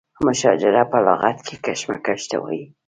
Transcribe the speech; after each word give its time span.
مشاجره 0.27 0.83
په 0.91 0.97
لغت 1.07 1.37
کې 1.47 1.55
کشمکش 1.65 2.21
ته 2.29 2.35
وایي. 2.41 2.65